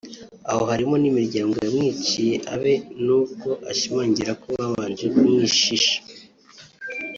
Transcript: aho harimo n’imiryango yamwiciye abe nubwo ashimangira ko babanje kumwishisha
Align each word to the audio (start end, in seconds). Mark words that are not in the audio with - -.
aho 0.51 0.63
harimo 0.71 0.95
n’imiryango 1.01 1.55
yamwiciye 1.65 2.35
abe 2.53 2.73
nubwo 3.05 3.49
ashimangira 3.71 4.31
ko 4.41 4.47
babanje 4.57 5.05
kumwishisha 5.15 5.97